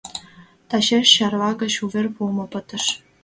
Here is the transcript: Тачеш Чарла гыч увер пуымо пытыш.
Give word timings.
Тачеш 0.69 1.07
Чарла 1.15 1.51
гыч 1.61 1.73
увер 1.85 2.05
пуымо 2.15 2.45
пытыш. 2.51 2.85